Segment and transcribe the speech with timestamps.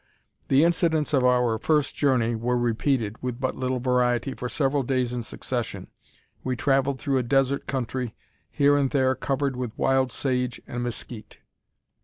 [0.47, 5.13] The incidents of our first journey were repeated, with but little variety, for several days
[5.13, 5.91] in succession.
[6.43, 8.15] We travelled through a desert country,
[8.49, 11.37] here and there covered with wild sage and mezquite.